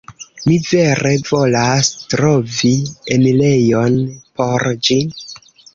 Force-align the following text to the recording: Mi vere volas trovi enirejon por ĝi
Mi 0.45 0.55
vere 0.67 1.11
volas 1.27 1.91
trovi 2.15 2.73
enirejon 3.19 4.05
por 4.41 4.71
ĝi 4.89 5.01